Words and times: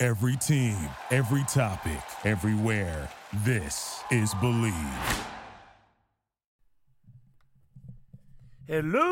Every 0.00 0.36
team, 0.36 0.76
every 1.10 1.42
topic, 1.48 1.98
everywhere. 2.24 3.10
This 3.44 4.00
is 4.12 4.32
Bleav. 4.34 5.24
Hello, 8.68 9.04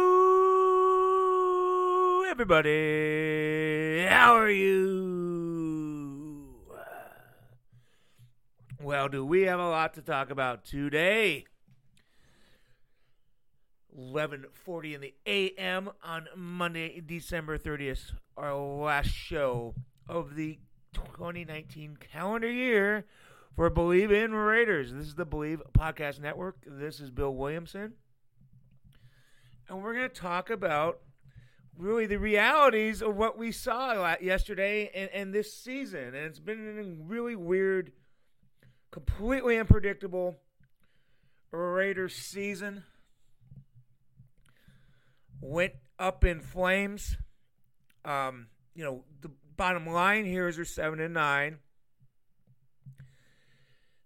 everybody. 2.31 4.07
How 4.09 4.37
are 4.37 4.49
you? 4.49 6.55
Well, 8.81 9.09
do 9.09 9.27
we 9.27 9.43
have 9.43 9.59
a 9.59 9.69
lot 9.69 9.95
to 9.95 10.03
talk 10.03 10.31
about 10.31 10.65
today? 10.65 11.47
11:40 13.93 14.95
in 14.95 15.01
the 15.01 15.15
a.m. 15.27 15.91
on 16.05 16.29
Monday, 16.37 17.03
December 17.05 17.59
30th, 17.59 18.13
our 18.37 18.55
last 18.55 19.11
show 19.11 19.75
of 20.09 20.37
the 20.37 20.61
2019 21.05 21.99
calendar 22.13 22.51
year 22.51 23.07
for 23.55 23.71
Bleav 23.71 24.11
in 24.11 24.33
Raiders. 24.33 24.93
This 24.93 25.07
is 25.07 25.15
the 25.15 25.27
Bleav 25.27 25.61
Podcast 25.73 26.21
Network. 26.21 26.57
This 26.67 27.01
is 27.01 27.11
Bill 27.11 27.35
Williamson 27.35 27.95
and 29.69 29.83
we're 29.83 29.95
going 29.95 30.09
to 30.09 30.15
talk 30.15 30.51
about 30.51 31.01
really 31.77 32.07
the 32.07 32.19
realities 32.19 33.03
of 33.03 33.17
what 33.17 33.37
we 33.37 33.53
saw 33.53 34.17
yesterday 34.21 34.91
and, 34.95 35.11
and 35.11 35.35
this 35.35 35.53
season. 35.53 36.15
And 36.15 36.17
it's 36.17 36.39
been 36.39 36.79
a 36.79 37.05
really 37.05 37.37
weird, 37.37 37.93
completely 38.91 39.59
unpredictable 39.59 40.37
Raiders 41.51 42.15
season. 42.15 42.85
Went 45.41 45.75
up 45.99 46.25
in 46.25 46.41
flames. 46.41 47.17
Um, 48.05 48.47
you 48.75 48.85
know, 48.85 49.05
the 49.21 49.31
bottom 49.57 49.87
line 49.87 50.25
here 50.25 50.49
is 50.49 50.57
they're 50.57 50.65
seven 50.65 51.01
and 51.01 51.15
nine. 51.15 51.59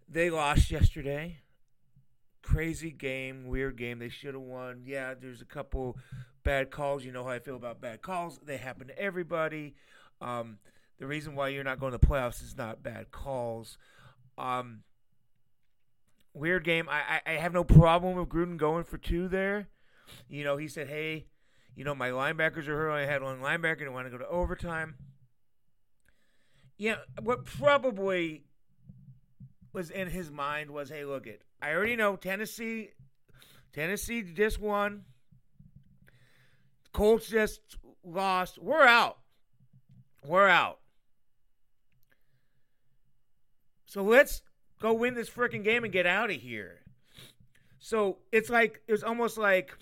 They 0.08 0.30
lost 0.30 0.70
yesterday 0.70 1.40
crazy 2.50 2.90
game, 2.90 3.46
weird 3.46 3.76
game. 3.76 3.98
They 3.98 4.08
should 4.08 4.34
have 4.34 4.42
won. 4.42 4.82
Yeah, 4.84 5.14
there's 5.14 5.40
a 5.40 5.46
couple 5.46 5.96
bad 6.42 6.70
calls. 6.70 7.04
You 7.04 7.12
know 7.12 7.24
how 7.24 7.30
I 7.30 7.38
feel 7.38 7.56
about 7.56 7.80
bad 7.80 8.02
calls. 8.02 8.40
They 8.44 8.56
happen 8.56 8.88
to 8.88 8.98
everybody. 8.98 9.74
Um, 10.20 10.58
the 10.98 11.06
reason 11.06 11.34
why 11.34 11.48
you're 11.48 11.64
not 11.64 11.78
going 11.78 11.92
to 11.92 11.98
the 11.98 12.06
playoffs 12.06 12.42
is 12.42 12.56
not 12.56 12.82
bad 12.82 13.10
calls. 13.10 13.78
Um, 14.36 14.80
weird 16.34 16.64
game. 16.64 16.88
I, 16.88 17.20
I, 17.24 17.34
I 17.34 17.36
have 17.36 17.52
no 17.52 17.64
problem 17.64 18.16
with 18.16 18.28
Gruden 18.28 18.56
going 18.56 18.84
for 18.84 18.98
two 18.98 19.28
there. 19.28 19.68
You 20.28 20.42
know, 20.42 20.56
he 20.56 20.66
said, 20.66 20.88
hey, 20.88 21.26
you 21.76 21.84
know, 21.84 21.94
my 21.94 22.10
linebackers 22.10 22.66
are 22.66 22.76
hurt. 22.76 22.90
I 22.90 23.06
had 23.06 23.22
one 23.22 23.40
linebacker 23.40 23.82
and 23.82 23.94
want 23.94 24.06
to 24.06 24.10
go 24.10 24.18
to 24.18 24.28
overtime. 24.28 24.96
Yeah, 26.80 26.96
what 27.20 27.44
probably 27.44 28.42
was 29.74 29.90
in 29.90 30.08
his 30.08 30.30
mind 30.30 30.70
was, 30.70 30.88
hey, 30.88 31.04
look 31.04 31.26
it, 31.26 31.42
I 31.60 31.72
already 31.72 31.94
know 31.94 32.16
Tennessee. 32.16 32.88
Tennessee 33.74 34.22
just 34.22 34.58
won. 34.58 35.02
Colts 36.94 37.28
just 37.28 37.60
lost. 38.02 38.58
We're 38.58 38.86
out. 38.86 39.18
We're 40.26 40.48
out. 40.48 40.78
So 43.84 44.02
let's 44.02 44.40
go 44.80 44.94
win 44.94 45.12
this 45.12 45.28
freaking 45.28 45.62
game 45.62 45.84
and 45.84 45.92
get 45.92 46.06
out 46.06 46.30
of 46.30 46.36
here. 46.36 46.78
So 47.78 48.20
it's 48.32 48.48
like 48.48 48.80
it 48.88 48.92
was 48.92 49.04
almost 49.04 49.36
like 49.36 49.76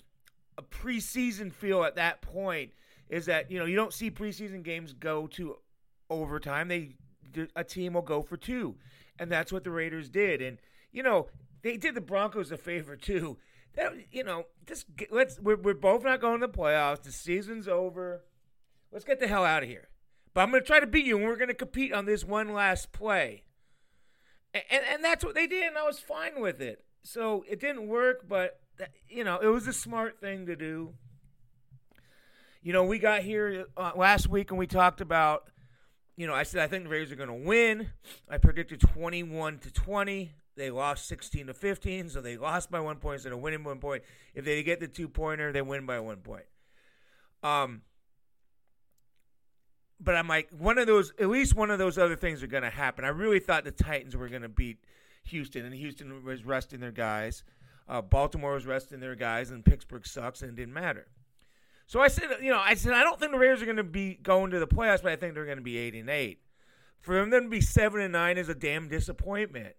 a 0.57 0.63
preseason 0.63 1.53
feel 1.53 1.85
at 1.85 1.95
that 1.95 2.21
point. 2.21 2.71
Is 3.07 3.27
that 3.27 3.49
you 3.49 3.57
know 3.57 3.63
you 3.63 3.77
don't 3.77 3.93
see 3.93 4.11
preseason 4.11 4.63
games 4.63 4.91
go 4.91 5.27
to 5.27 5.55
overtime. 6.09 6.67
They 6.67 6.95
a 7.55 7.63
team 7.63 7.93
will 7.93 8.01
go 8.01 8.21
for 8.21 8.37
two, 8.37 8.75
and 9.17 9.31
that's 9.31 9.51
what 9.51 9.63
the 9.63 9.71
Raiders 9.71 10.09
did. 10.09 10.41
And 10.41 10.57
you 10.91 11.03
know 11.03 11.27
they 11.61 11.77
did 11.77 11.95
the 11.95 12.01
Broncos 12.01 12.51
a 12.51 12.57
favor 12.57 12.95
too. 12.95 13.37
That 13.75 13.93
you 14.11 14.23
know, 14.23 14.45
just 14.65 14.85
get, 14.95 15.11
let's 15.11 15.39
we're, 15.39 15.57
we're 15.57 15.73
both 15.73 16.03
not 16.03 16.21
going 16.21 16.41
to 16.41 16.47
the 16.47 16.53
playoffs. 16.53 17.03
The 17.03 17.11
season's 17.11 17.67
over. 17.67 18.23
Let's 18.91 19.05
get 19.05 19.19
the 19.19 19.27
hell 19.27 19.45
out 19.45 19.63
of 19.63 19.69
here. 19.69 19.89
But 20.33 20.41
I'm 20.41 20.51
going 20.51 20.63
to 20.63 20.67
try 20.67 20.79
to 20.79 20.87
beat 20.87 21.05
you, 21.05 21.17
and 21.17 21.25
we're 21.25 21.35
going 21.35 21.49
to 21.49 21.53
compete 21.53 21.93
on 21.93 22.05
this 22.05 22.23
one 22.23 22.53
last 22.53 22.91
play. 22.91 23.43
And, 24.53 24.63
and, 24.69 24.83
and 24.91 25.03
that's 25.03 25.23
what 25.23 25.35
they 25.35 25.47
did, 25.47 25.67
and 25.67 25.77
I 25.77 25.83
was 25.83 25.99
fine 25.99 26.39
with 26.39 26.61
it. 26.61 26.83
So 27.03 27.45
it 27.47 27.59
didn't 27.59 27.87
work, 27.87 28.27
but 28.27 28.59
you 29.07 29.23
know, 29.23 29.37
it 29.37 29.47
was 29.47 29.67
a 29.67 29.73
smart 29.73 30.19
thing 30.19 30.45
to 30.45 30.55
do. 30.55 30.93
You 32.61 32.73
know, 32.73 32.83
we 32.83 32.99
got 32.99 33.21
here 33.21 33.65
uh, 33.77 33.91
last 33.95 34.27
week 34.27 34.51
and 34.51 34.59
we 34.59 34.67
talked 34.67 35.01
about, 35.01 35.49
you 36.19 36.27
know, 36.27 36.33
I 36.33 36.43
said 36.43 36.61
I 36.61 36.67
think 36.67 36.83
the 36.83 36.89
Raiders 36.89 37.13
are 37.13 37.15
going 37.15 37.29
to 37.29 37.47
win. 37.47 37.91
I 38.29 38.37
predicted 38.39 38.81
21 38.81 39.59
to 39.59 39.71
20. 39.71 40.33
They 40.57 40.69
lost 40.69 41.07
16 41.07 41.47
to 41.47 41.53
15, 41.53 42.09
so 42.09 42.19
they 42.19 42.35
lost 42.35 42.69
by 42.69 42.81
one 42.81 42.97
point 42.97 43.15
instead 43.15 43.31
of 43.31 43.39
winning 43.39 43.63
one 43.63 43.79
point. 43.79 44.03
If 44.35 44.43
they 44.43 44.61
get 44.61 44.81
the 44.81 44.89
two 44.89 45.07
pointer, 45.07 45.53
they 45.53 45.61
win 45.61 45.85
by 45.85 46.01
one 46.01 46.17
point. 46.17 46.43
Um, 47.41 47.83
but 49.97 50.15
I'm 50.15 50.27
like, 50.27 50.49
one 50.51 50.77
of 50.77 50.87
those, 50.87 51.13
at 51.21 51.29
least 51.29 51.55
one 51.55 51.71
of 51.71 51.79
those 51.79 51.97
other 51.97 52.17
things 52.17 52.43
are 52.43 52.47
going 52.47 52.63
to 52.63 52.69
happen. 52.69 53.05
I 53.05 53.09
really 53.09 53.39
thought 53.39 53.63
the 53.63 53.71
Titans 53.71 54.17
were 54.17 54.27
going 54.27 54.41
to 54.41 54.49
beat 54.49 54.83
Houston, 55.23 55.63
and 55.63 55.73
Houston 55.73 56.25
was 56.25 56.43
resting 56.43 56.81
their 56.81 56.91
guys. 56.91 57.45
Uh, 57.87 58.01
Baltimore 58.01 58.55
was 58.55 58.65
resting 58.65 58.99
their 58.99 59.15
guys, 59.15 59.51
and 59.51 59.63
Pittsburgh 59.63 60.05
sucks, 60.05 60.41
and 60.41 60.51
it 60.51 60.57
didn't 60.57 60.73
matter. 60.73 61.07
So 61.89 61.99
I 61.99 62.07
said, 62.07 62.25
you 62.43 62.51
know, 62.51 62.61
I 62.63 62.75
said 62.75 62.93
I 62.93 63.03
don't 63.03 63.19
think 63.19 63.31
the 63.31 63.39
Raiders 63.39 63.63
are 63.63 63.65
going 63.65 63.77
to 63.77 63.83
be 63.83 64.13
going 64.13 64.51
to 64.51 64.59
the 64.59 64.67
playoffs, 64.67 65.01
but 65.01 65.11
I 65.11 65.15
think 65.15 65.33
they're 65.33 65.45
going 65.45 65.57
to 65.57 65.63
be 65.63 65.79
eight 65.79 65.95
and 65.95 66.07
eight. 66.07 66.39
For 67.01 67.15
them 67.15 67.31
to 67.31 67.49
be 67.49 67.61
seven 67.61 67.99
and 67.99 68.13
nine 68.13 68.37
is 68.37 68.47
a 68.47 68.53
damn 68.53 68.89
disappointment. 68.89 69.75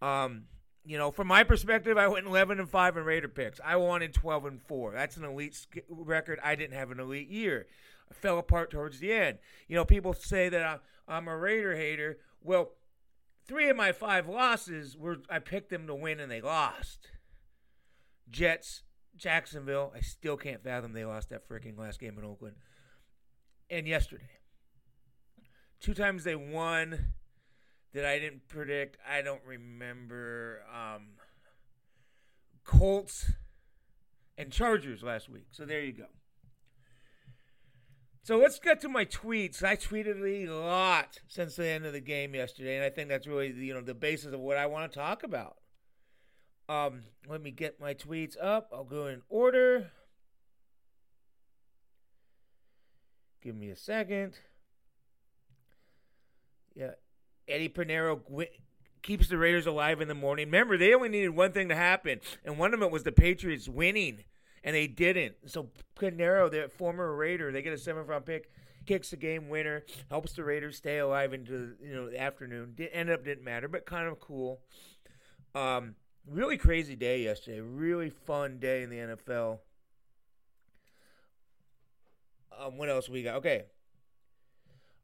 Um, 0.00 0.44
you 0.84 0.96
know, 0.96 1.10
from 1.10 1.26
my 1.26 1.42
perspective, 1.42 1.98
I 1.98 2.06
went 2.06 2.28
11 2.28 2.60
and 2.60 2.70
5 2.70 2.96
in 2.96 3.02
Raider 3.02 3.26
picks. 3.26 3.58
I 3.64 3.74
wanted 3.74 4.14
12 4.14 4.44
and 4.44 4.62
4. 4.62 4.92
That's 4.92 5.16
an 5.16 5.24
elite 5.24 5.66
record. 5.88 6.38
I 6.44 6.54
didn't 6.54 6.76
have 6.76 6.92
an 6.92 7.00
elite 7.00 7.28
year. 7.28 7.66
I 8.08 8.14
fell 8.14 8.38
apart 8.38 8.70
towards 8.70 9.00
the 9.00 9.12
end. 9.12 9.38
You 9.66 9.74
know, 9.74 9.84
people 9.84 10.12
say 10.12 10.48
that 10.48 10.80
I'm 11.08 11.26
a 11.26 11.36
Raider 11.36 11.74
hater. 11.74 12.18
Well, 12.40 12.70
three 13.48 13.68
of 13.68 13.76
my 13.76 13.90
five 13.90 14.28
losses 14.28 14.96
were 14.96 15.16
I 15.28 15.40
picked 15.40 15.70
them 15.70 15.88
to 15.88 15.94
win 15.96 16.20
and 16.20 16.30
they 16.30 16.40
lost. 16.40 17.08
Jets, 18.30 18.84
Jacksonville. 19.16 19.92
I 19.94 20.00
still 20.00 20.36
can't 20.36 20.62
fathom 20.62 20.92
they 20.92 21.04
lost 21.04 21.30
that 21.30 21.48
freaking 21.48 21.78
last 21.78 22.00
game 22.00 22.18
in 22.18 22.24
Oakland. 22.24 22.56
And 23.70 23.86
yesterday, 23.86 24.30
two 25.80 25.94
times 25.94 26.24
they 26.24 26.36
won 26.36 27.14
that 27.94 28.04
I 28.04 28.18
didn't 28.18 28.48
predict. 28.48 28.96
I 29.08 29.22
don't 29.22 29.42
remember. 29.46 30.62
Um, 30.72 31.08
Colts 32.64 33.30
and 34.38 34.52
Chargers 34.52 35.02
last 35.02 35.28
week. 35.28 35.46
So 35.50 35.64
there 35.64 35.80
you 35.80 35.92
go. 35.92 36.06
So 38.24 38.38
let's 38.38 38.60
get 38.60 38.80
to 38.82 38.88
my 38.88 39.04
tweets. 39.04 39.64
I 39.64 39.74
tweeted 39.74 40.22
a 40.22 40.52
lot 40.52 41.18
since 41.26 41.56
the 41.56 41.66
end 41.66 41.84
of 41.84 41.92
the 41.92 42.00
game 42.00 42.36
yesterday, 42.36 42.76
and 42.76 42.84
I 42.84 42.90
think 42.90 43.08
that's 43.08 43.26
really 43.26 43.52
you 43.52 43.74
know 43.74 43.80
the 43.80 43.94
basis 43.94 44.32
of 44.32 44.40
what 44.40 44.56
I 44.56 44.66
want 44.66 44.92
to 44.92 44.98
talk 44.98 45.24
about. 45.24 45.56
Um, 46.68 47.02
let 47.28 47.42
me 47.42 47.50
get 47.50 47.80
my 47.80 47.94
tweets 47.94 48.36
up. 48.40 48.70
I'll 48.72 48.84
go 48.84 49.06
in 49.06 49.22
order. 49.28 49.90
Give 53.42 53.56
me 53.56 53.70
a 53.70 53.76
second. 53.76 54.34
Yeah, 56.74 56.92
Eddie 57.48 57.68
Piñeiro 57.68 58.20
keeps 59.02 59.28
the 59.28 59.36
Raiders 59.36 59.66
alive 59.66 60.00
in 60.00 60.08
the 60.08 60.14
morning. 60.14 60.46
Remember, 60.46 60.78
they 60.78 60.94
only 60.94 61.08
needed 61.08 61.30
one 61.30 61.52
thing 61.52 61.68
to 61.68 61.74
happen, 61.74 62.20
and 62.44 62.56
one 62.56 62.72
of 62.72 62.80
it 62.82 62.90
was 62.90 63.02
the 63.02 63.12
Patriots 63.12 63.68
winning, 63.68 64.24
and 64.64 64.74
they 64.74 64.86
didn't. 64.86 65.34
So 65.46 65.70
Piñeiro, 65.98 66.50
the 66.50 66.70
former 66.78 67.14
Raider, 67.14 67.52
they 67.52 67.62
get 67.62 67.72
a 67.72 67.78
seventh 67.78 68.08
round 68.08 68.24
pick, 68.24 68.50
kicks 68.86 69.10
the 69.10 69.16
game 69.16 69.48
winner, 69.48 69.84
helps 70.08 70.32
the 70.32 70.44
Raiders 70.44 70.76
stay 70.76 70.98
alive 70.98 71.34
into 71.34 71.74
you 71.82 71.94
know 71.94 72.08
the 72.08 72.20
afternoon. 72.20 72.74
Did, 72.76 72.90
ended 72.92 73.14
up 73.16 73.24
didn't 73.24 73.44
matter, 73.44 73.68
but 73.68 73.84
kind 73.84 74.08
of 74.08 74.20
cool. 74.20 74.60
Um, 75.54 75.96
really 76.28 76.56
crazy 76.56 76.96
day 76.96 77.22
yesterday. 77.22 77.60
Really 77.60 78.10
fun 78.10 78.58
day 78.58 78.82
in 78.82 78.90
the 78.90 78.96
NFL. 78.96 79.58
Um, 82.58 82.76
what 82.76 82.88
else 82.88 83.08
we 83.08 83.22
got? 83.22 83.36
Okay. 83.36 83.64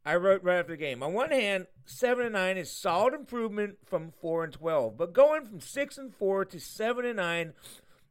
I 0.05 0.17
wrote 0.17 0.43
right 0.43 0.59
after 0.59 0.73
the 0.73 0.79
game. 0.79 1.03
On 1.03 1.12
one 1.12 1.31
hand, 1.31 1.67
seven 1.85 2.25
and 2.26 2.32
nine 2.32 2.56
is 2.56 2.70
solid 2.70 3.15
improvement 3.15 3.79
from 3.85 4.11
four 4.11 4.44
and 4.44 4.53
twelve, 4.53 4.97
but 4.97 5.12
going 5.12 5.44
from 5.44 5.61
six 5.61 5.99
and 5.99 6.15
four 6.15 6.44
to 6.47 6.59
seven 6.59 7.05
and 7.05 7.17
nine 7.17 7.53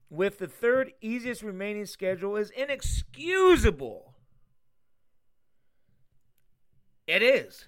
with 0.10 0.38
the 0.38 0.48
third 0.48 0.92
easiest 1.02 1.42
remaining 1.42 1.86
schedule 1.86 2.36
is 2.36 2.52
inexcusable. 2.52 4.14
It 7.08 7.24
is. 7.24 7.66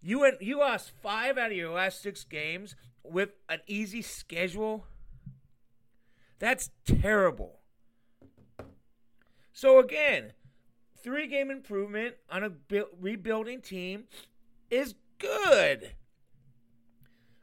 You 0.00 0.20
went, 0.20 0.42
you 0.42 0.58
lost 0.58 0.90
five 1.00 1.38
out 1.38 1.52
of 1.52 1.56
your 1.56 1.70
last 1.70 2.02
six 2.02 2.24
games 2.24 2.74
with 3.04 3.30
an 3.48 3.60
easy 3.66 4.02
schedule. 4.02 4.86
That's 6.38 6.70
terrible. 6.84 7.60
So 9.52 9.78
again, 9.78 10.32
three 11.02 11.26
game 11.26 11.50
improvement 11.50 12.14
on 12.30 12.42
a 12.42 12.50
bu- 12.50 12.86
rebuilding 13.00 13.60
team 13.60 14.04
is 14.70 14.94
good. 15.18 15.92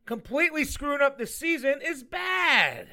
Completely 0.05 0.65
screwing 0.65 1.01
up 1.01 1.17
the 1.17 1.27
season 1.27 1.79
is 1.85 2.03
bad. 2.03 2.87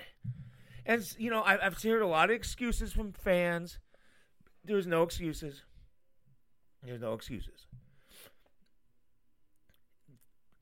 And, 0.85 1.03
you 1.19 1.31
know, 1.31 1.41
I, 1.41 1.65
I've 1.65 1.83
heard 1.83 2.03
a 2.03 2.07
lot 2.07 2.31
of 2.31 2.37
excuses 2.37 2.93
from 2.93 3.13
fans. 3.13 3.79
There's 4.65 4.87
no 4.87 5.03
excuses. 5.03 5.63
There's 6.83 7.01
no 7.01 7.15
excuses. 7.15 7.66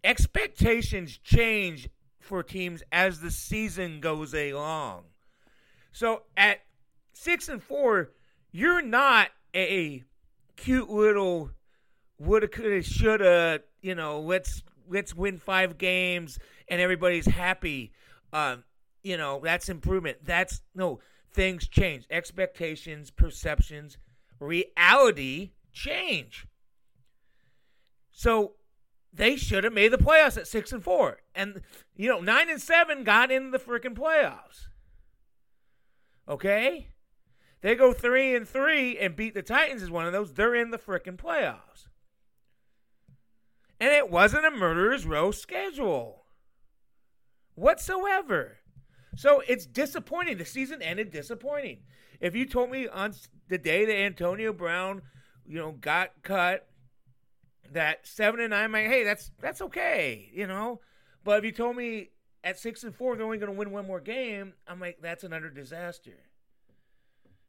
Expectations 0.04 1.16
change 1.16 1.88
for 2.20 2.42
teams 2.42 2.82
as 2.92 3.20
the 3.20 3.30
season 3.30 4.00
goes 4.00 4.34
along. 4.34 5.04
So 5.92 6.22
at 6.36 6.60
six 7.14 7.48
and 7.48 7.62
four, 7.62 8.10
you're 8.52 8.82
not 8.82 9.30
a 9.56 10.04
cute 10.56 10.90
little 10.90 11.50
woulda, 12.18 12.48
coulda, 12.48 12.82
shoulda. 12.82 13.60
You 13.80 13.94
know, 13.94 14.20
let's 14.20 14.62
let's 14.88 15.14
win 15.14 15.38
five 15.38 15.78
games 15.78 16.38
and 16.68 16.80
everybody's 16.80 17.26
happy. 17.26 17.92
Um, 18.32 18.64
you 19.02 19.16
know, 19.16 19.40
that's 19.42 19.68
improvement. 19.68 20.18
That's 20.22 20.60
no 20.74 21.00
things 21.32 21.66
change. 21.66 22.06
Expectations, 22.10 23.10
perceptions, 23.10 23.96
reality 24.38 25.52
change. 25.72 26.46
So 28.10 28.52
they 29.16 29.36
should 29.36 29.64
have 29.64 29.72
made 29.72 29.92
the 29.92 29.98
playoffs 29.98 30.36
at 30.36 30.48
six 30.48 30.72
and 30.72 30.82
four, 30.82 31.18
and 31.34 31.60
you 31.96 32.08
know 32.08 32.20
nine 32.20 32.50
and 32.50 32.60
seven 32.60 33.04
got 33.04 33.30
in 33.30 33.50
the 33.50 33.58
freaking 33.58 33.94
playoffs. 33.94 34.66
Okay, 36.28 36.88
they 37.60 37.74
go 37.74 37.92
three 37.92 38.34
and 38.34 38.48
three 38.48 38.98
and 38.98 39.14
beat 39.14 39.34
the 39.34 39.42
Titans 39.42 39.82
is 39.82 39.90
one 39.90 40.06
of 40.06 40.12
those. 40.12 40.32
They're 40.32 40.54
in 40.54 40.70
the 40.70 40.78
freaking 40.78 41.16
playoffs, 41.16 41.88
and 43.80 43.92
it 43.92 44.10
wasn't 44.10 44.46
a 44.46 44.50
murderer's 44.50 45.06
row 45.06 45.30
schedule 45.30 46.24
whatsoever. 47.54 48.58
So 49.16 49.42
it's 49.46 49.66
disappointing. 49.66 50.38
The 50.38 50.44
season 50.44 50.82
ended 50.82 51.12
disappointing. 51.12 51.82
If 52.20 52.34
you 52.34 52.46
told 52.46 52.70
me 52.70 52.88
on 52.88 53.14
the 53.48 53.58
day 53.58 53.84
that 53.84 53.96
Antonio 53.96 54.52
Brown, 54.52 55.02
you 55.46 55.58
know, 55.58 55.72
got 55.72 56.10
cut 56.22 56.66
that 57.72 58.06
seven 58.06 58.40
and 58.40 58.50
nine, 58.50 58.72
like, 58.72 58.86
hey, 58.86 59.04
that's 59.04 59.30
that's 59.40 59.60
okay, 59.62 60.30
you 60.32 60.46
know. 60.46 60.80
But 61.22 61.38
if 61.38 61.44
you 61.44 61.52
told 61.52 61.76
me 61.76 62.10
at 62.42 62.58
six 62.58 62.84
and 62.84 62.94
four 62.94 63.16
they're 63.16 63.24
only 63.24 63.38
going 63.38 63.52
to 63.52 63.58
win 63.58 63.70
one 63.70 63.86
more 63.86 64.00
game, 64.00 64.52
I'm 64.66 64.80
like, 64.80 64.98
that's 65.00 65.24
another 65.24 65.48
disaster. 65.48 66.18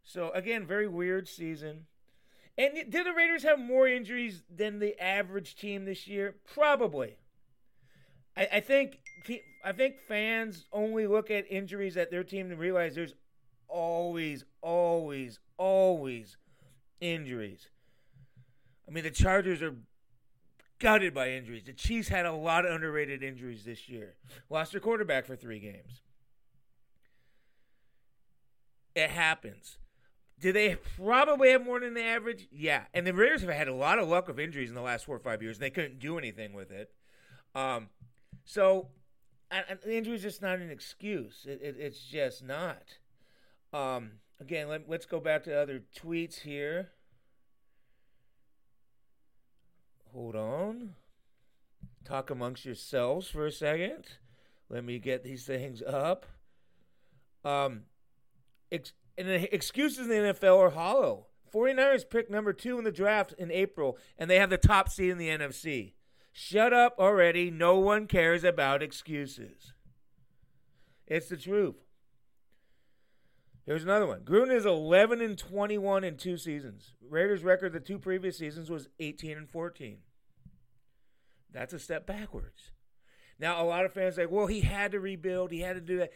So 0.03 0.31
again, 0.31 0.65
very 0.65 0.87
weird 0.87 1.27
season. 1.27 1.87
And 2.57 2.73
did 2.89 3.05
the 3.05 3.13
Raiders 3.13 3.43
have 3.43 3.59
more 3.59 3.87
injuries 3.87 4.43
than 4.49 4.79
the 4.79 4.97
average 5.01 5.55
team 5.55 5.83
this 5.83 6.07
year? 6.07 6.35
Probably. 6.53 7.17
I, 8.37 8.47
I 8.53 8.59
think 8.61 8.99
I 9.63 9.71
think 9.71 9.99
fans 9.99 10.67
only 10.71 11.07
look 11.07 11.31
at 11.31 11.51
injuries 11.51 11.97
at 11.97 12.11
their 12.11 12.23
team 12.23 12.49
to 12.49 12.55
realize 12.55 12.95
there's 12.95 13.15
always, 13.67 14.45
always, 14.61 15.39
always 15.57 16.37
injuries. 17.01 17.69
I 18.87 18.91
mean, 18.91 19.03
the 19.03 19.11
Chargers 19.11 19.61
are 19.61 19.75
gutted 20.79 21.13
by 21.13 21.31
injuries. 21.31 21.63
The 21.65 21.73
Chiefs 21.73 22.07
had 22.07 22.25
a 22.25 22.33
lot 22.33 22.65
of 22.65 22.71
underrated 22.71 23.23
injuries 23.23 23.63
this 23.63 23.87
year. 23.89 24.15
Lost 24.49 24.71
their 24.71 24.81
quarterback 24.81 25.25
for 25.25 25.35
three 25.35 25.59
games. 25.59 26.01
It 28.95 29.09
happens. 29.09 29.77
Do 30.39 30.51
they 30.51 30.75
probably 30.97 31.51
have 31.51 31.63
more 31.65 31.79
than 31.79 31.93
the 31.93 32.03
average? 32.03 32.47
Yeah. 32.51 32.83
And 32.93 33.07
the 33.07 33.13
Raiders 33.13 33.41
have 33.41 33.49
had 33.51 33.67
a 33.67 33.73
lot 33.73 33.99
of 33.99 34.07
luck 34.07 34.29
of 34.29 34.39
injuries 34.39 34.69
in 34.69 34.75
the 34.75 34.81
last 34.81 35.05
four 35.05 35.15
or 35.15 35.19
five 35.19 35.41
years, 35.41 35.57
and 35.57 35.63
they 35.63 35.69
couldn't 35.69 35.99
do 35.99 36.17
anything 36.17 36.53
with 36.53 36.71
it. 36.71 36.91
Um, 37.53 37.89
so, 38.43 38.89
the 39.49 39.95
injury 39.95 40.15
is 40.15 40.21
just 40.21 40.41
not 40.41 40.59
an 40.59 40.69
excuse. 40.69 41.45
It, 41.47 41.61
it, 41.61 41.75
it's 41.79 41.99
just 41.99 42.43
not. 42.43 42.97
Um, 43.73 44.11
again, 44.39 44.67
let, 44.67 44.89
let's 44.89 45.05
go 45.05 45.19
back 45.19 45.43
to 45.45 45.57
other 45.57 45.83
tweets 45.97 46.41
here. 46.41 46.89
Hold 50.11 50.35
on. 50.35 50.54
Talk 52.05 52.29
amongst 52.29 52.65
yourselves 52.65 53.27
for 53.27 53.47
a 53.47 53.51
second. 53.51 54.05
Let 54.69 54.85
me 54.85 54.99
get 54.99 55.23
these 55.23 55.45
things 55.45 55.81
up. 55.81 56.27
Um, 57.43 57.83
ex- 58.71 58.93
and 59.17 59.27
the 59.27 59.53
excuses 59.53 60.07
in 60.07 60.09
the 60.09 60.33
NFL 60.33 60.59
are 60.59 60.69
hollow. 60.69 61.27
49ers 61.53 62.09
picked 62.09 62.29
number 62.29 62.53
two 62.53 62.77
in 62.77 62.83
the 62.83 62.91
draft 62.91 63.33
in 63.37 63.51
April, 63.51 63.97
and 64.17 64.29
they 64.29 64.39
have 64.39 64.49
the 64.49 64.57
top 64.57 64.89
seed 64.89 65.09
in 65.09 65.17
the 65.17 65.29
NFC. 65.29 65.93
Shut 66.31 66.73
up 66.73 66.95
already. 66.99 67.49
No 67.49 67.79
one 67.79 68.07
cares 68.07 68.43
about 68.43 68.83
excuses. 68.83 69.73
It's 71.07 71.29
the 71.29 71.37
truth. 71.37 71.75
Here's 73.65 73.83
another 73.83 74.05
one. 74.05 74.19
Gruden 74.21 74.53
is 74.53 74.65
11 74.65 75.21
and 75.21 75.37
21 75.37 76.03
in 76.03 76.17
two 76.17 76.37
seasons. 76.37 76.93
Raiders' 77.01 77.43
record 77.43 77.73
the 77.73 77.79
two 77.79 77.97
previous 77.97 78.37
seasons 78.37 78.69
was 78.69 78.89
18 78.99 79.37
and 79.37 79.49
14. 79.49 79.97
That's 81.55 81.73
a 81.73 81.79
step 81.79 82.05
backwards. 82.05 82.71
Now, 83.39 83.63
a 83.63 83.65
lot 83.65 83.85
of 83.85 83.93
fans 83.93 84.15
say, 84.15 84.25
well, 84.25 84.47
he 84.47 84.61
had 84.61 84.91
to 84.91 84.99
rebuild. 84.99 85.51
He 85.51 85.61
had 85.61 85.75
to 85.75 85.81
do 85.81 85.97
that. 85.99 86.11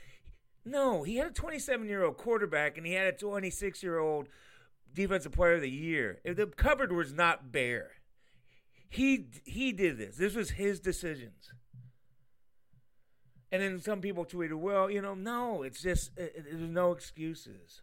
No, 0.66 1.04
he 1.04 1.16
had 1.16 1.28
a 1.28 1.32
27 1.32 1.88
year 1.88 2.04
old 2.04 2.18
quarterback 2.18 2.78
and 2.78 2.86
he 2.86 2.94
had 2.94 3.08
a 3.08 3.18
26 3.18 3.82
year 3.82 3.98
old 3.98 4.28
defensive 4.94 5.32
player 5.32 5.54
of 5.54 5.62
the 5.62 5.70
year. 5.70 6.20
The 6.26 6.48
cupboard 6.48 6.92
was 6.92 7.14
not 7.14 7.54
bare. 7.54 7.92
He 8.90 9.28
he 9.46 9.72
did 9.72 9.98
this. 9.98 10.18
This 10.18 10.36
was 10.36 10.52
his 10.52 10.80
decisions. 10.80 11.54
And 13.52 13.62
then 13.62 13.80
some 13.80 14.02
people 14.02 14.26
tweeted, 14.26 14.60
"Well, 14.60 14.90
you 14.90 15.02
know, 15.02 15.14
no, 15.14 15.64
it's 15.64 15.82
just 15.82 16.12
it, 16.18 16.34
it, 16.36 16.46
there's 16.46 16.70
no 16.70 16.92
excuses. 16.92 17.82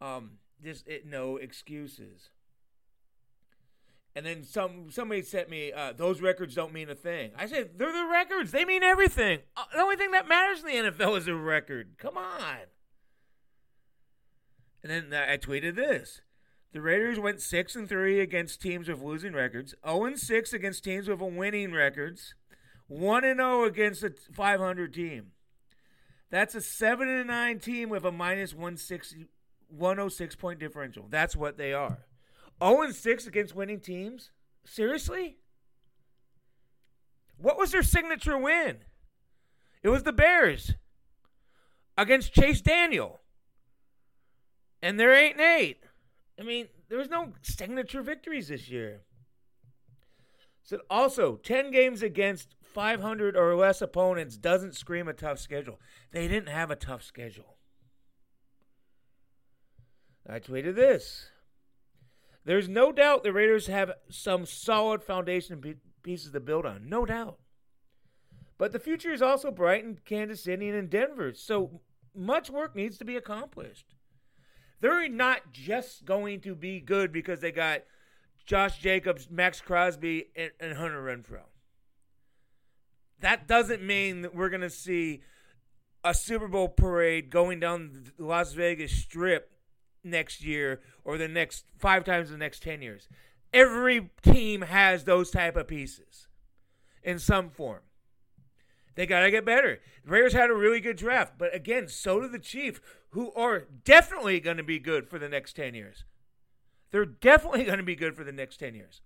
Um, 0.00 0.38
just 0.62 0.86
it, 0.86 1.06
no 1.06 1.36
excuses." 1.36 2.30
And 4.16 4.24
then 4.24 4.44
some 4.44 4.90
somebody 4.90 5.22
sent 5.22 5.50
me, 5.50 5.72
uh, 5.72 5.92
"Those 5.92 6.20
records 6.20 6.54
don't 6.54 6.72
mean 6.72 6.88
a 6.88 6.94
thing." 6.94 7.32
I 7.36 7.46
said, 7.46 7.78
"They're 7.78 7.92
the 7.92 8.06
records. 8.06 8.52
They 8.52 8.64
mean 8.64 8.82
everything. 8.82 9.40
Uh, 9.56 9.64
the 9.72 9.80
only 9.80 9.96
thing 9.96 10.12
that 10.12 10.28
matters 10.28 10.60
in 10.60 10.66
the 10.66 10.90
NFL 10.90 11.16
is 11.16 11.26
a 11.26 11.34
record. 11.34 11.96
Come 11.98 12.16
on." 12.16 12.66
And 14.84 15.10
then 15.10 15.28
I 15.28 15.36
tweeted 15.36 15.74
this: 15.74 16.20
the 16.72 16.80
Raiders 16.80 17.18
went 17.18 17.40
six 17.40 17.74
and 17.74 17.88
three 17.88 18.20
against 18.20 18.60
teams 18.62 18.88
with 18.88 19.00
losing 19.00 19.32
records, 19.32 19.72
zero 19.72 19.96
oh 19.96 20.04
and 20.04 20.18
six 20.18 20.52
against 20.52 20.84
teams 20.84 21.08
with 21.08 21.20
a 21.20 21.24
winning 21.24 21.72
records, 21.72 22.34
1 22.88 23.24
and 23.24 23.38
0 23.38 23.64
against 23.64 24.02
a 24.02 24.12
500 24.32 24.92
team. 24.92 25.32
That's 26.30 26.54
a 26.54 26.60
7 26.60 27.08
and 27.08 27.28
9 27.28 27.58
team 27.60 27.88
with 27.88 28.04
a 28.04 28.12
minus 28.12 28.52
160, 28.52 29.26
106 29.68 30.36
point 30.36 30.58
differential. 30.58 31.06
That's 31.08 31.36
what 31.36 31.56
they 31.56 31.72
are. 31.72 32.06
0 32.62 32.82
and 32.82 32.94
6 32.94 33.26
against 33.26 33.54
winning 33.54 33.80
teams? 33.80 34.30
Seriously? 34.64 35.38
What 37.36 37.58
was 37.58 37.72
their 37.72 37.82
signature 37.82 38.38
win? 38.38 38.78
It 39.82 39.88
was 39.88 40.04
the 40.04 40.12
Bears 40.12 40.74
against 41.96 42.32
Chase 42.32 42.60
Daniel. 42.60 43.20
And 44.80 44.98
they're 44.98 45.14
8 45.14 45.32
and 45.32 45.40
8. 45.40 45.78
I 46.38 46.42
mean, 46.42 46.68
there 46.88 46.98
was 46.98 47.10
no 47.10 47.32
signature 47.42 48.02
victories 48.02 48.48
this 48.48 48.68
year. 48.68 49.02
So 50.62 50.80
also, 50.88 51.36
10 51.36 51.70
games 51.70 52.02
against 52.02 52.54
500 52.62 53.36
or 53.36 53.54
less 53.54 53.82
opponents 53.82 54.36
doesn't 54.36 54.74
scream 54.74 55.08
a 55.08 55.12
tough 55.12 55.38
schedule. 55.38 55.78
They 56.10 56.26
didn't 56.26 56.48
have 56.48 56.70
a 56.70 56.76
tough 56.76 57.02
schedule. 57.02 57.56
I 60.26 60.38
tweeted 60.40 60.74
this. 60.74 61.28
There's 62.44 62.68
no 62.68 62.92
doubt 62.92 63.22
the 63.22 63.32
Raiders 63.32 63.68
have 63.68 63.92
some 64.10 64.44
solid 64.44 65.02
foundation 65.02 65.62
pieces 66.02 66.32
to 66.32 66.40
build 66.40 66.66
on. 66.66 66.88
No 66.88 67.06
doubt. 67.06 67.38
But 68.58 68.72
the 68.72 68.78
future 68.78 69.12
is 69.12 69.22
also 69.22 69.50
bright 69.50 69.84
in 69.84 69.98
Kansas 70.04 70.44
City 70.44 70.68
and 70.68 70.78
in 70.78 70.88
Denver. 70.88 71.32
So 71.32 71.80
much 72.14 72.50
work 72.50 72.76
needs 72.76 72.98
to 72.98 73.04
be 73.04 73.16
accomplished. 73.16 73.94
They're 74.80 75.08
not 75.08 75.52
just 75.52 76.04
going 76.04 76.40
to 76.42 76.54
be 76.54 76.80
good 76.80 77.12
because 77.12 77.40
they 77.40 77.50
got 77.50 77.82
Josh 78.44 78.78
Jacobs, 78.78 79.28
Maxx 79.30 79.60
Crosby, 79.60 80.26
and, 80.36 80.50
and 80.60 80.76
Hunter 80.76 81.02
Renfrow. 81.02 81.46
That 83.20 83.48
doesn't 83.48 83.82
mean 83.82 84.22
that 84.22 84.34
we're 84.34 84.50
going 84.50 84.60
to 84.60 84.70
see 84.70 85.22
a 86.04 86.12
Super 86.12 86.46
Bowl 86.46 86.68
parade 86.68 87.30
going 87.30 87.58
down 87.58 88.04
the 88.18 88.24
Las 88.24 88.52
Vegas 88.52 88.92
Strip 88.92 89.50
next 90.04 90.44
year 90.44 90.80
or 91.04 91.18
the 91.18 91.28
next 91.28 91.64
five 91.78 92.04
times 92.04 92.30
the 92.30 92.36
next 92.36 92.62
10 92.62 92.82
years. 92.82 93.08
Every 93.52 94.10
team 94.22 94.62
has 94.62 95.04
those 95.04 95.30
type 95.30 95.56
of 95.56 95.68
pieces 95.68 96.28
in 97.02 97.18
some 97.18 97.50
form. 97.50 97.80
They 98.94 99.06
got 99.06 99.20
to 99.20 99.30
get 99.30 99.44
better. 99.44 99.80
The 100.04 100.10
Raiders 100.10 100.32
had 100.32 100.50
a 100.50 100.54
really 100.54 100.80
good 100.80 100.96
draft, 100.96 101.34
but 101.38 101.54
again, 101.54 101.88
so 101.88 102.20
do 102.20 102.28
the 102.28 102.38
Chiefs, 102.38 102.80
who 103.10 103.32
are 103.34 103.66
definitely 103.84 104.40
going 104.40 104.56
to 104.56 104.62
be 104.62 104.78
good 104.78 105.08
for 105.08 105.18
the 105.18 105.28
next 105.28 105.54
10 105.54 105.74
years. 105.74 106.04
They're 106.90 107.04
definitely 107.04 107.64
going 107.64 107.78
to 107.78 107.84
be 107.84 107.96
good 107.96 108.16
for 108.16 108.22
the 108.22 108.32
next 108.32 108.58
10 108.58 108.74
years. 108.74 109.00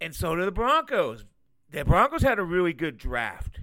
And 0.00 0.14
so 0.14 0.34
do 0.36 0.44
the 0.44 0.52
Broncos. 0.52 1.24
The 1.68 1.84
Broncos 1.84 2.22
had 2.22 2.38
a 2.38 2.44
really 2.44 2.72
good 2.72 2.96
draft. 2.96 3.60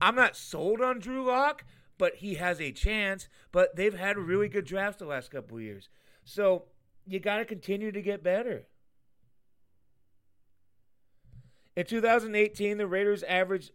I'm 0.00 0.16
not 0.16 0.36
sold 0.36 0.80
on 0.80 0.98
Drew 0.98 1.24
Lock, 1.24 1.64
but 2.02 2.16
he 2.16 2.34
has 2.34 2.60
a 2.60 2.72
chance. 2.72 3.28
But 3.52 3.76
they've 3.76 3.94
had 3.94 4.16
mm-hmm. 4.16 4.26
really 4.26 4.48
good 4.48 4.64
drafts 4.64 4.98
the 4.98 5.06
last 5.06 5.30
couple 5.30 5.60
years. 5.60 5.88
So 6.24 6.64
you 7.06 7.20
got 7.20 7.36
to 7.36 7.44
continue 7.44 7.92
to 7.92 8.02
get 8.02 8.24
better. 8.24 8.66
In 11.76 11.86
2018, 11.86 12.76
the 12.76 12.88
Raiders 12.88 13.22
averaged 13.22 13.70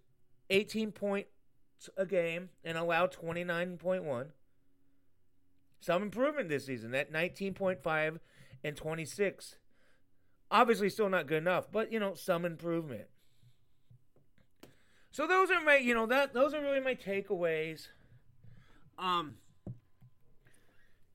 18 0.50 0.92
points 0.92 1.30
a 1.96 2.06
game 2.06 2.50
and 2.66 2.78
allowed 2.78 3.14
29.1. 3.14 4.26
Some 5.80 6.04
improvement 6.04 6.50
this 6.50 6.66
season 6.66 6.94
at 6.96 7.14
19.5 7.14 8.20
and 8.62 8.76
26. 8.76 9.56
Obviously, 10.52 10.90
still 10.90 11.08
not 11.08 11.28
good 11.28 11.38
enough, 11.38 11.72
but 11.72 11.94
you 11.94 12.00
know, 12.02 12.14
some 12.14 12.44
improvement. 12.44 13.06
So 15.12 15.28
those 15.28 15.50
are 15.50 15.62
my, 15.62 15.78
you 15.78 15.94
know, 15.94 16.08
that 16.08 16.34
those 16.34 16.54
are 16.54 16.62
really 16.62 16.82
my 16.82 16.94
takeaways. 16.94 17.88
Um, 18.98 19.36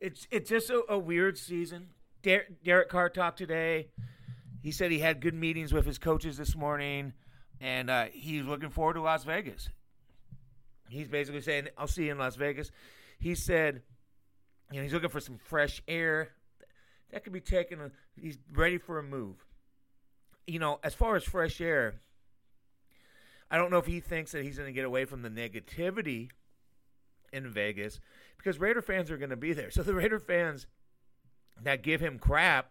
it's 0.01 0.27
it's 0.31 0.51
just 0.51 0.71
a, 0.71 0.83
a 0.89 0.99
weird 0.99 1.39
season. 1.39 1.89
Der- 2.23 2.47
Derek 2.65 2.89
Carr 2.89 3.09
talked 3.09 3.39
today. 3.39 3.89
He 4.63 4.71
said 4.71 4.91
he 4.93 5.01
had 5.01 5.21
good 5.21 5.35
meetings 5.35 5.73
with 5.73 5.87
his 5.87 5.99
coaches 5.99 6.37
this 6.37 6.55
morning, 6.55 7.13
and 7.61 7.91
uh, 7.91 8.07
he's 8.13 8.45
looking 8.45 8.71
forward 8.71 8.95
to 8.95 9.03
Las 9.03 9.25
Vegas. 9.25 9.69
He's 10.89 11.09
basically 11.09 11.41
saying, 11.41 11.69
"I'll 11.77 11.87
see 11.87 12.05
you 12.05 12.13
in 12.13 12.19
Las 12.19 12.37
Vegas." 12.37 12.71
He 13.19 13.35
said, 13.35 13.83
you 14.71 14.79
know, 14.79 14.83
he's 14.83 14.93
looking 14.93 15.09
for 15.09 15.21
some 15.21 15.39
fresh 15.39 15.83
air. 15.87 16.31
That 17.13 17.25
could 17.25 17.33
be 17.33 17.41
taken. 17.41 17.81
A, 17.81 17.91
he's 18.21 18.39
ready 18.53 18.79
for 18.79 18.99
a 18.99 19.03
move. 19.03 19.45
You 20.47 20.59
know, 20.59 20.81
as 20.83 20.95
far 20.95 21.15
as 21.15 21.23
fresh 21.23 21.61
air, 21.61 22.01
I 23.51 23.59
don't 23.59 23.71
know 23.71 23.79
if 23.79 23.87
he 23.87 24.01
thinks 24.01 24.33
that 24.33 24.43
he's 24.43 24.57
going 24.57 24.67
to 24.67 24.73
get 24.73 24.85
away 24.85 25.05
from 25.05 25.23
the 25.23 25.29
negativity 25.29 26.31
in 27.33 27.51
Vegas 27.51 28.01
because 28.37 28.59
Raider 28.59 28.83
fans 28.83 29.11
are 29.11 29.17
going 29.17 29.31
to 29.31 29.37
be 29.37 29.53
there. 29.53 29.71
So 29.71 29.83
the 29.83 29.95
Raider 29.95 30.19
fans 30.19 30.67
that 31.63 31.83
give 31.83 32.01
him 32.01 32.19
crap, 32.19 32.71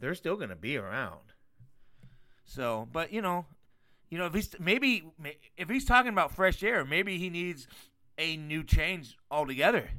they're 0.00 0.14
still 0.14 0.36
going 0.36 0.50
to 0.50 0.56
be 0.56 0.76
around. 0.76 1.32
So, 2.44 2.88
but 2.92 3.12
you 3.12 3.20
know, 3.20 3.46
you 4.08 4.18
know, 4.18 4.26
if 4.26 4.34
he's 4.34 4.54
maybe 4.60 5.04
if 5.56 5.68
he's 5.68 5.84
talking 5.84 6.12
about 6.12 6.32
fresh 6.32 6.62
air, 6.62 6.84
maybe 6.84 7.18
he 7.18 7.28
needs 7.28 7.66
a 8.18 8.36
new 8.36 8.62
change 8.62 9.16
altogether. 9.30 9.90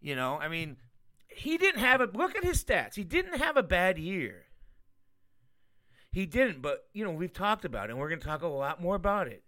You 0.00 0.16
know, 0.16 0.38
I 0.38 0.48
mean, 0.48 0.76
he 1.28 1.56
didn't 1.56 1.80
have 1.80 2.00
a 2.00 2.06
look 2.06 2.36
at 2.36 2.44
his 2.44 2.62
stats. 2.62 2.94
He 2.94 3.04
didn't 3.04 3.38
have 3.38 3.56
a 3.56 3.62
bad 3.62 3.98
year. 3.98 4.44
He 6.12 6.26
didn't, 6.26 6.62
but 6.62 6.88
you 6.92 7.04
know, 7.04 7.10
we've 7.10 7.32
talked 7.32 7.64
about 7.64 7.88
it 7.88 7.92
and 7.92 7.98
we're 7.98 8.08
going 8.08 8.20
to 8.20 8.26
talk 8.26 8.42
a 8.42 8.48
lot 8.48 8.82
more 8.82 8.96
about 8.96 9.28
it. 9.28 9.43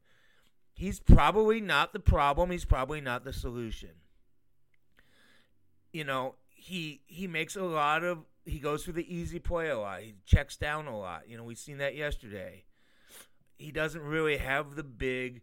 He's 0.77 1.01
probably 1.01 1.63
not 1.63 1.95
the 1.95 2.01
problem, 2.01 2.51
he's 2.51 2.67
probably 2.67 3.01
not 3.01 3.25
the 3.25 3.33
solution. 3.33 3.93
You 5.91 6.05
know, 6.05 6.35
he 6.51 7.01
he 7.07 7.27
makes 7.27 7.57
a 7.57 7.63
lot 7.63 8.05
of 8.05 8.19
he 8.45 8.59
goes 8.59 8.85
for 8.85 8.93
the 8.93 9.15
easy 9.15 9.39
play 9.39 9.71
a 9.71 9.79
lot. 9.79 10.03
He 10.03 10.17
checks 10.27 10.59
down 10.59 10.87
a 10.87 10.99
lot. 10.99 11.31
You 11.31 11.39
know, 11.39 11.45
we've 11.45 11.57
seen 11.57 11.79
that 11.79 11.97
yesterday. 11.97 12.65
He 13.57 13.73
doesn't 13.73 14.03
really 14.03 14.37
have 14.37 14.77
the 14.77 14.83
big, 14.83 15.41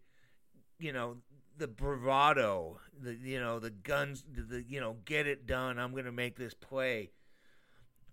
you 0.77 0.93
know, 0.93 1.17
the 1.57 1.67
bravado, 1.67 2.79
the 3.01 3.15
you 3.15 3.39
know, 3.39 3.57
the 3.57 3.71
guns, 3.71 4.23
the, 4.31 4.43
the 4.43 4.61
you 4.61 4.79
know, 4.79 4.97
get 5.03 5.25
it 5.25 5.47
done. 5.47 5.79
I'm 5.79 5.93
going 5.93 6.05
to 6.05 6.11
make 6.11 6.37
this 6.37 6.53
play. 6.53 7.09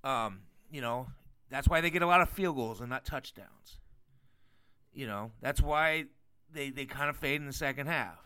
Um, 0.02 0.40
you 0.72 0.80
know, 0.80 1.08
that's 1.50 1.68
why 1.68 1.82
they 1.82 1.90
get 1.90 2.00
a 2.00 2.06
lot 2.06 2.22
of 2.22 2.30
field 2.30 2.56
goals 2.56 2.80
and 2.80 2.88
not 2.88 3.04
touchdowns. 3.04 3.78
You 4.94 5.06
know, 5.06 5.32
that's 5.42 5.60
why 5.60 6.06
they 6.52 6.70
they 6.70 6.86
kind 6.86 7.10
of 7.10 7.16
fade 7.16 7.40
in 7.40 7.46
the 7.46 7.52
second 7.52 7.86
half. 7.86 8.18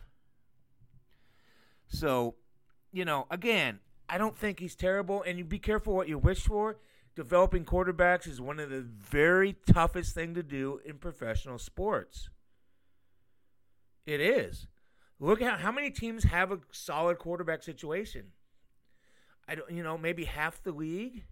So, 1.86 2.34
you 2.92 3.04
know, 3.04 3.26
again, 3.30 3.80
I 4.08 4.18
don't 4.18 4.36
think 4.36 4.60
he's 4.60 4.74
terrible, 4.74 5.22
and 5.22 5.38
you 5.38 5.44
be 5.44 5.58
careful 5.58 5.94
what 5.94 6.08
you 6.08 6.18
wish 6.18 6.40
for. 6.40 6.78
Developing 7.14 7.64
quarterbacks 7.64 8.26
is 8.26 8.40
one 8.40 8.58
of 8.58 8.70
the 8.70 8.80
very 8.80 9.54
toughest 9.72 10.14
thing 10.14 10.34
to 10.34 10.42
do 10.42 10.80
in 10.84 10.98
professional 10.98 11.58
sports. 11.58 12.28
It 14.04 14.20
is. 14.20 14.66
Look 15.20 15.40
at 15.40 15.60
how 15.60 15.70
many 15.70 15.90
teams 15.90 16.24
have 16.24 16.50
a 16.50 16.58
solid 16.72 17.18
quarterback 17.18 17.62
situation. 17.62 18.32
I 19.46 19.54
don't, 19.54 19.70
you 19.70 19.82
know, 19.82 19.96
maybe 19.96 20.24
half 20.24 20.62
the 20.62 20.72
league, 20.72 21.24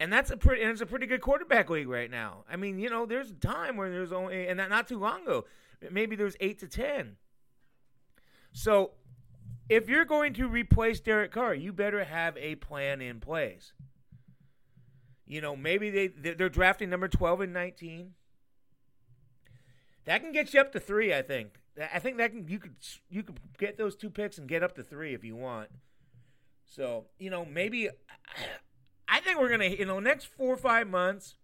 and 0.00 0.12
that's 0.12 0.30
a 0.30 0.36
pretty, 0.36 0.62
and 0.62 0.70
it's 0.70 0.80
a 0.80 0.86
pretty 0.86 1.06
good 1.06 1.20
quarterback 1.20 1.68
league 1.68 1.88
right 1.88 2.10
now. 2.10 2.44
I 2.50 2.56
mean, 2.56 2.78
you 2.78 2.88
know, 2.88 3.04
there's 3.04 3.30
a 3.30 3.34
time 3.34 3.76
where 3.76 3.90
there's 3.90 4.12
only, 4.12 4.48
and 4.48 4.56
not 4.56 4.88
too 4.88 4.98
long 4.98 5.22
ago, 5.22 5.44
maybe 5.90 6.16
there's 6.16 6.36
eight 6.40 6.58
to 6.60 6.68
ten. 6.68 7.16
So 8.52 8.92
if 9.68 9.88
you're 9.88 10.04
going 10.04 10.34
to 10.34 10.48
replace 10.48 11.00
Derek 11.00 11.32
Carr, 11.32 11.54
you 11.54 11.72
better 11.72 12.04
have 12.04 12.36
a 12.36 12.54
plan 12.56 13.00
in 13.00 13.20
place. 13.20 13.72
You 15.26 15.40
know, 15.40 15.56
maybe 15.56 15.90
they 15.90 16.06
they're 16.08 16.48
drafting 16.48 16.88
number 16.88 17.08
12 17.08 17.42
and 17.42 17.52
19. 17.52 18.14
That 20.04 20.22
can 20.22 20.30
get 20.30 20.54
you 20.54 20.60
up 20.60 20.72
to 20.72 20.80
3, 20.80 21.12
I 21.12 21.22
think. 21.22 21.54
I 21.92 21.98
think 21.98 22.16
that 22.18 22.30
can 22.30 22.46
you 22.48 22.58
could 22.58 22.76
you 23.10 23.22
could 23.22 23.40
get 23.58 23.76
those 23.76 23.96
two 23.96 24.08
picks 24.08 24.38
and 24.38 24.48
get 24.48 24.62
up 24.62 24.76
to 24.76 24.82
3 24.82 25.14
if 25.14 25.24
you 25.24 25.36
want. 25.36 25.68
So, 26.64 27.06
you 27.18 27.28
know, 27.28 27.44
maybe 27.44 27.88
I 29.08 29.20
think 29.20 29.38
we're 29.38 29.48
going 29.48 29.60
to, 29.60 29.78
you 29.78 29.84
know, 29.84 30.00
next 30.00 30.26
4 30.26 30.54
or 30.54 30.56
5 30.56 30.88
months 30.88 31.36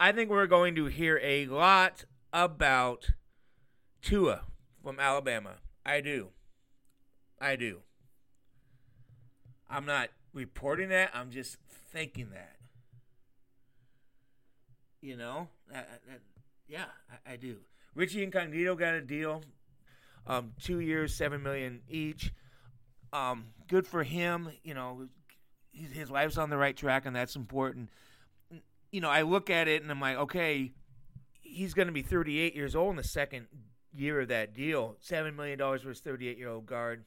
I 0.00 0.12
think 0.12 0.30
we're 0.30 0.46
going 0.46 0.76
to 0.76 0.86
hear 0.86 1.20
a 1.22 1.46
lot 1.46 2.04
about 2.32 3.10
Tua 4.02 4.42
from 4.82 5.00
Alabama. 5.00 5.56
I 5.84 6.00
do. 6.00 6.28
I 7.40 7.56
do. 7.56 7.80
I'm 9.70 9.84
not 9.84 10.08
reporting 10.32 10.88
that. 10.90 11.10
I'm 11.14 11.30
just 11.30 11.58
thinking 11.92 12.30
that. 12.30 12.56
You 15.00 15.16
know, 15.16 15.48
I, 15.72 15.78
I, 15.78 15.84
yeah, 16.66 16.86
I, 17.26 17.36
do. 17.36 17.58
Richie 17.94 18.24
Incognito 18.24 18.74
got 18.74 18.94
a 18.94 19.00
deal, 19.00 19.42
um, 20.26 20.52
two 20.60 20.80
years, 20.80 21.14
seven 21.14 21.42
million 21.42 21.80
each. 21.88 22.32
Um, 23.12 23.46
good 23.68 23.86
for 23.86 24.02
him. 24.02 24.50
You 24.64 24.74
know, 24.74 25.06
his 25.72 26.10
life's 26.10 26.36
on 26.36 26.50
the 26.50 26.56
right 26.56 26.76
track, 26.76 27.06
and 27.06 27.14
that's 27.14 27.36
important. 27.36 27.90
You 28.90 29.00
know, 29.00 29.10
I 29.10 29.22
look 29.22 29.50
at 29.50 29.68
it 29.68 29.82
and 29.82 29.90
I'm 29.90 30.00
like, 30.00 30.16
okay, 30.16 30.72
he's 31.48 31.74
going 31.74 31.88
to 31.88 31.92
be 31.92 32.02
38 32.02 32.54
years 32.54 32.76
old 32.76 32.90
in 32.90 32.96
the 32.96 33.04
second 33.04 33.46
year 33.94 34.20
of 34.20 34.28
that 34.28 34.54
deal. 34.54 34.96
Seven 35.00 35.34
million 35.36 35.58
dollars 35.58 35.82
for 35.82 35.88
his 35.88 36.00
38 36.00 36.38
year 36.38 36.48
old 36.48 36.66
guard. 36.66 37.04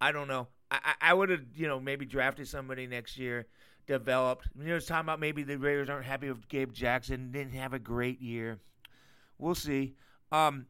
I 0.00 0.12
don't 0.12 0.28
know. 0.28 0.48
I, 0.70 0.94
I 1.00 1.14
would 1.14 1.30
have, 1.30 1.42
you 1.54 1.68
know, 1.68 1.78
maybe 1.80 2.06
drafted 2.06 2.48
somebody 2.48 2.86
next 2.86 3.18
year, 3.18 3.46
developed. 3.86 4.48
You 4.58 4.68
know, 4.68 4.76
it's 4.76 4.86
talking 4.86 5.06
about 5.06 5.20
maybe 5.20 5.42
the 5.42 5.58
Raiders 5.58 5.90
aren't 5.90 6.06
happy 6.06 6.28
with 6.28 6.48
Gabe 6.48 6.72
Jackson, 6.72 7.30
didn't 7.30 7.54
have 7.54 7.74
a 7.74 7.78
great 7.78 8.20
year. 8.20 8.58
We'll 9.38 9.54
see. 9.54 9.94
Um, 10.30 10.66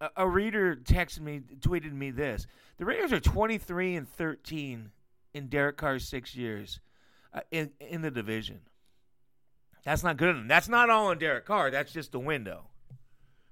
a, 0.00 0.10
a 0.16 0.28
reader 0.28 0.76
texted 0.76 1.20
me, 1.20 1.40
tweeted 1.60 1.92
me 1.92 2.10
this: 2.10 2.46
the 2.78 2.84
Raiders 2.84 3.12
are 3.12 3.20
23 3.20 3.94
and 3.94 4.08
13 4.08 4.90
in 5.34 5.48
Derek 5.48 5.76
Carr's 5.76 6.06
six 6.06 6.34
years 6.34 6.80
uh, 7.32 7.40
in 7.50 7.70
in 7.80 8.02
the 8.02 8.10
division. 8.10 8.60
That's 9.84 10.02
not 10.02 10.16
good 10.16 10.30
enough. 10.30 10.48
That's 10.48 10.68
not 10.68 10.90
all 10.90 11.08
on 11.08 11.18
Derek 11.18 11.44
Carr. 11.44 11.70
That's 11.70 11.92
just 11.92 12.14
a 12.14 12.18
window, 12.18 12.64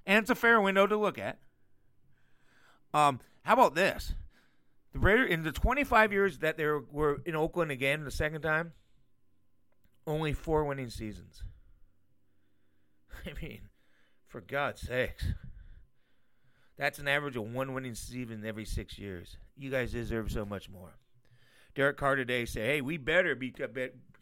and 0.07 0.23
it's 0.23 0.31
a 0.31 0.35
fair 0.35 0.61
window 0.61 0.87
to 0.87 0.97
look 0.97 1.19
at. 1.19 1.39
Um, 2.95 3.21
how 3.43 3.55
about 3.55 3.75
this? 3.75 4.15
The 4.93 4.99
Raiders 4.99 5.31
in 5.31 5.43
the 5.43 5.53
25 5.53 6.12
years 6.12 6.39
that 6.39 6.57
they 6.57 6.67
were 6.67 7.23
in 7.25 7.35
Oakland 7.35 7.71
again 7.71 8.05
the 8.05 8.11
second 8.11 8.43
time, 8.43 8.73
only 10.07 10.33
four 10.33 10.65
winning 10.65 10.91
seasons. 10.91 11.43
I 13.27 13.33
mean, 13.41 13.69
for 14.29 14.41
God's 14.41 14.83
sakes. 14.83 15.27
That's 16.79 16.99
an 16.99 17.09
average 17.09 17.37
of 17.37 17.53
one 17.53 17.75
winning 17.75 17.95
season 17.95 18.45
every 18.45 18.65
six 18.65 18.99
years. 18.99 19.37
You 19.57 19.71
guys 19.71 19.93
deserve 19.93 20.33
so 20.33 20.45
much 20.45 20.69
more. 20.69 20.95
Derek 21.75 21.97
Carr 21.97 22.17
today 22.17 22.45
said, 22.45 22.67
"Hey, 22.67 22.81
we 22.81 22.97
better 22.97 23.35
be." 23.35 23.55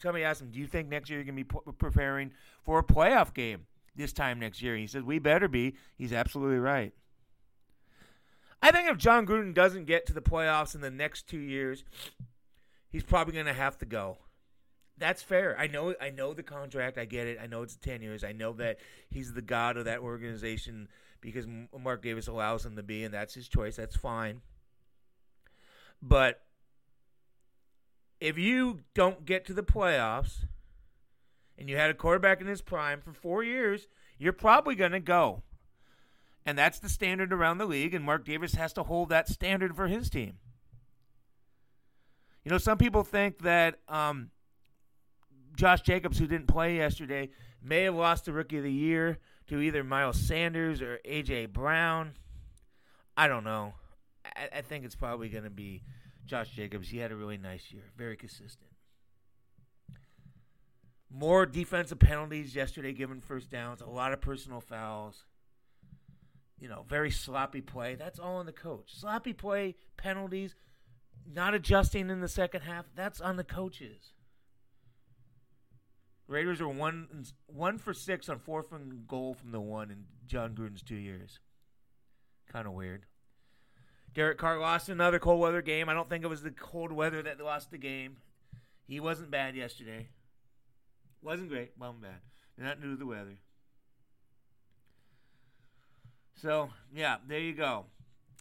Somebody 0.01 0.25
asked 0.25 0.41
him, 0.41 0.51
"Do 0.51 0.59
you 0.59 0.67
think 0.67 0.89
next 0.89 1.11
year 1.11 1.19
you're 1.19 1.33
going 1.33 1.45
to 1.45 1.45
be 1.45 1.73
preparing 1.79 2.33
for 2.65 2.79
a 2.79 2.85
playoff 2.85 3.35
game 3.35 3.67
this 3.95 4.13
time 4.13 4.39
next 4.39 4.63
year?" 4.63 4.75
And 4.75 4.81
he 4.81 4.87
says, 4.87 5.03
"We 5.03 5.19
better 5.19 5.49
be." 5.49 5.77
He's 5.97 6.13
absolutely 6.13 6.59
right. 6.59 6.93
I 8.63 8.71
think 8.71 8.89
if 8.89 8.99
Jon 8.99 9.27
Gruden 9.27 9.55
doesn't 9.55 9.87
get 9.87 10.07
to 10.07 10.13
the 10.13 10.21
playoffs 10.21 10.75
in 10.75 10.81
the 10.81 10.91
next 10.91 11.27
two 11.27 11.39
years, 11.39 11.85
he's 12.91 13.03
probably 13.03 13.35
going 13.35 13.47
to 13.47 13.53
have 13.53 13.79
to 13.79 13.87
go. 13.87 14.19
That's 14.99 15.23
fair. 15.23 15.59
I 15.59 15.67
know. 15.67 15.95
I 16.01 16.11
know 16.11 16.35
the 16.35 16.43
contract. 16.43 16.99
I 16.99 17.07
get 17.07 17.27
it. 17.27 17.39
I 17.43 17.47
know 17.47 17.63
it's 17.63 17.77
ten 17.77 18.03
years. 18.03 18.23
I 18.23 18.33
know 18.33 18.53
that 18.55 18.79
he's 19.09 19.33
the 19.33 19.43
god 19.43 19.79
of 19.79 19.87
that 19.87 20.01
organization 20.01 20.89
because 21.23 21.47
Mark 21.79 22.03
Davis 22.03 22.29
allows 22.29 22.67
him 22.67 22.77
to 22.77 22.83
be, 22.83 23.05
and 23.05 23.15
that's 23.15 23.33
his 23.33 23.49
choice. 23.49 23.77
That's 23.77 23.97
fine. 23.97 24.43
But 26.03 26.43
if 28.21 28.39
you 28.39 28.81
don't 28.95 29.25
get 29.25 29.45
to 29.47 29.55
the 29.55 29.63
playoffs 29.63 30.45
and 31.59 31.69
you 31.69 31.77
had 31.77 31.91
a 31.91 31.95
quarterback 31.95 32.41
in 32.41 32.47
his 32.47 32.63
prime 32.63 33.01
for 33.01 33.13
four 33.13 33.43
years, 33.43 33.89
you're 34.19 34.33
probably 34.33 34.75
going 34.75 34.93
to 34.93 35.01
go. 35.01 35.43
And 36.45 36.57
that's 36.57 36.79
the 36.79 36.89
standard 36.89 37.33
around 37.33 37.59
the 37.59 37.67
league, 37.67 37.95
and 37.95 38.05
Mark 38.05 38.25
Davis 38.25 38.55
has 38.55 38.73
to 38.75 38.83
hold 38.83 39.09
that 39.11 39.29
standard 39.29 39.77
for 39.77 39.89
his 39.89 40.09
team. 40.09 40.39
You 42.45 42.51
know, 42.51 42.59
some 42.59 42.79
people 42.79 43.05
think 43.05 43.41
that 43.43 43.79
um, 43.89 44.31
Josh 45.55 45.83
Jacobs, 45.83 46.19
who 46.19 46.27
didn't 46.27 46.47
play 46.47 46.77
yesterday, 46.77 47.31
may 47.63 47.83
have 47.83 47.95
lost 47.95 48.25
the 48.25 48.33
Rookie 48.33 48.57
of 48.57 48.65
the 48.65 48.73
Year 48.73 49.19
to 49.49 49.61
either 49.61 49.85
Miles 49.85 50.19
Sanders 50.19 50.81
or 50.81 50.99
A.J. 51.05 51.47
Brown. 51.47 52.13
I 53.17 53.29
don't 53.29 53.45
know. 53.45 53.75
I, 54.25 54.59
I 54.59 54.61
think 54.63 54.85
it's 54.85 54.95
probably 54.95 55.29
going 55.29 55.45
to 55.45 55.51
be 55.51 55.83
Josh 56.31 56.51
Jacobs. 56.51 56.89
He 56.89 56.99
had 56.99 57.11
a 57.11 57.17
really 57.17 57.37
nice 57.37 57.73
year, 57.73 57.91
very 57.99 58.17
consistent. 58.17 58.71
More 61.11 61.45
defensive 61.45 61.99
penalties 61.99 62.55
yesterday, 62.55 62.93
given 62.93 63.21
first 63.21 63.51
downs, 63.51 63.81
a 63.81 63.87
lot 63.87 64.13
of 64.13 64.21
personal 64.21 64.61
fouls. 64.61 65.25
You 66.61 66.69
know, 66.69 66.85
very 66.89 67.11
sloppy 67.11 67.63
play. 67.63 67.97
That's 67.97 68.21
all 68.21 68.37
on 68.37 68.47
the 68.47 68.53
coach. 68.53 68.93
Sloppy 68.95 69.33
play, 69.33 69.75
penalties, 69.97 70.55
not 71.27 71.53
adjusting 71.53 72.11
in 72.11 72.21
the 72.21 72.29
second 72.29 72.61
half. 72.61 72.85
That's 72.95 73.21
on 73.21 73.37
the 73.37 73.45
coaches. 73.45 74.13
Raiders 76.29 76.61
are 76.61 76.69
one 76.69 77.25
one 77.47 77.77
for 77.77 77.93
six 77.93 78.29
on 78.29 78.39
fourth 78.39 78.71
and 78.71 79.09
goal 79.09 79.35
from 79.35 79.51
the 79.51 79.61
one 79.61 79.91
in 79.91 80.05
Jon 80.29 80.55
Gruden's 80.55 80.83
two 80.83 80.95
years. 80.95 81.41
Kind 82.53 82.69
of 82.69 82.75
weird. 82.75 83.07
Derek 84.15 84.39
Carr 84.39 84.59
lost 84.59 84.89
another 84.89 85.19
cold 85.19 85.41
weather 85.41 85.63
game. 85.63 85.89
I 85.89 85.95
don't 85.95 86.09
think 86.09 86.25
it 86.25 86.29
was 86.29 86.43
the 86.43 86.51
cold 86.51 86.93
weather 86.93 87.23
that 87.23 87.41
lost 87.41 87.71
the 87.71 87.79
game. 87.79 88.17
He 88.87 88.99
wasn't 88.99 89.31
bad 89.31 89.55
yesterday. 89.55 90.09
Wasn't 91.23 91.49
great, 91.49 91.73
wasn't 91.79 92.03
bad. 92.03 92.21
Not 92.59 92.81
due 92.81 92.91
to 92.93 92.97
the 92.97 93.07
weather. 93.07 93.39
So, 96.35 96.71
yeah, 96.95 97.17
there 97.27 97.39
you 97.39 97.55
go. 97.55 97.87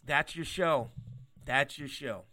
That's 0.06 0.34
your 0.34 0.44
show. 0.44 0.90
That's 1.44 1.78
your 1.78 1.88
show. 1.88 2.24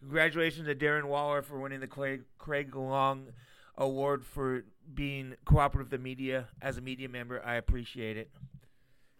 Congratulations 0.00 0.66
to 0.66 0.74
Darren 0.74 1.04
Waller 1.04 1.42
for 1.42 1.58
winning 1.58 1.80
the 1.80 1.86
Craig, 1.86 2.22
Craig 2.38 2.74
Long 2.76 3.28
Award 3.76 4.24
for 4.24 4.64
being 4.92 5.34
cooperative 5.44 5.90
with 5.90 5.98
the 5.98 6.02
media 6.02 6.48
as 6.62 6.78
a 6.78 6.80
media 6.80 7.08
member. 7.08 7.44
I 7.44 7.54
appreciate 7.56 8.16
it. 8.16 8.30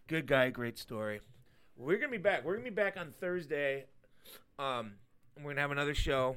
Good 0.06 0.26
guy, 0.26 0.50
great 0.50 0.78
story. 0.78 1.20
We're 1.76 1.98
gonna 1.98 2.12
be 2.12 2.18
back. 2.18 2.44
We're 2.44 2.54
gonna 2.54 2.64
be 2.64 2.70
back 2.70 2.96
on 2.96 3.12
Thursday. 3.20 3.86
Um, 4.58 4.92
we're 5.36 5.50
gonna 5.50 5.60
have 5.60 5.72
another 5.72 5.94
show. 5.94 6.36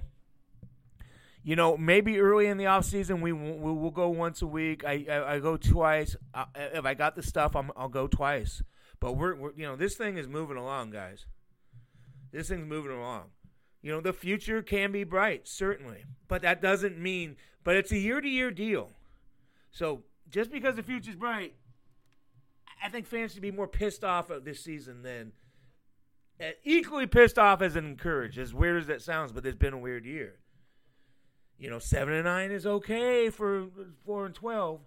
You 1.44 1.56
know, 1.56 1.77
maybe 1.77 2.20
early 2.20 2.48
in 2.48 2.58
the 2.58 2.65
off 2.65 2.86
season 2.86 3.22
we 3.22 3.32
will 3.32 3.75
we'll 3.75 3.91
go 3.91 4.10
once 4.10 4.41
a 4.41 4.48
week. 4.48 4.84
I 4.84 5.06
I, 5.10 5.36
I 5.36 5.39
go 5.39 5.56
twice. 5.56 6.15
Uh, 6.34 6.46
if 6.56 6.86
I 6.86 6.93
got 6.95 7.15
the 7.15 7.23
stuff, 7.23 7.56
i 7.56 7.62
will 7.62 7.88
go 7.88 8.08
twice. 8.08 8.63
But 9.00 9.13
we're, 9.13 9.36
we're 9.36 9.54
you 9.56 9.65
know 9.65 9.76
this 9.76 9.95
thing 9.95 10.17
is 10.17 10.28
moving 10.28 10.58
along, 10.58 10.91
guys. 10.91 11.26
This 12.32 12.50
thing's 12.50 12.67
moving 12.67 12.91
along. 12.91 13.26
You 13.84 13.91
know, 13.91 14.02
the 14.02 14.13
future 14.13 14.63
can 14.63 14.91
be 14.91 15.04
bright, 15.04 15.47
certainly, 15.47 16.04
but 16.28 16.41
that 16.41 16.62
doesn't 16.62 16.97
mean. 16.97 17.38
But 17.63 17.76
it's 17.76 17.91
a 17.91 17.97
year 17.97 18.21
to 18.21 18.28
year 18.28 18.50
deal. 18.50 18.91
So 19.71 20.04
just 20.30 20.52
because 20.52 20.76
the 20.76 20.84
future's 20.84 21.15
bright 21.15 21.54
I 22.88 22.89
think 22.89 23.06
fans 23.06 23.34
should 23.34 23.41
be 23.41 23.52
more 23.52 23.67
pissed 23.67 24.06
off 24.06 24.30
of 24.30 24.45
this 24.45 24.63
season 24.63 25.02
than 25.02 25.34
uh, 26.39 26.52
equally 26.63 27.06
pissed 27.06 27.38
off 27.38 27.62
as 27.62 27.76
encouraged. 27.76 28.38
As 28.38 28.54
weird 28.54 28.80
as 28.80 28.88
that 28.88 29.02
sounds, 29.02 29.34
but 29.34 29.45
it's 29.45 29.58
been 29.58 29.73
a 29.73 29.78
weird 29.78 30.06
year. 30.06 30.36
You 31.60 31.69
know, 31.69 31.80
seven 31.80 32.13
and 32.13 32.23
nine 32.23 32.50
is 32.50 32.65
okay 32.65 33.30
for 33.30 33.65
four 34.06 34.26
and 34.26 34.34
twelve. 34.34 34.80